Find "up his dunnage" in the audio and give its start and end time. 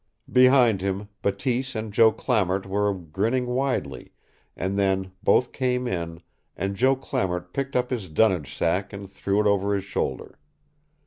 7.75-8.51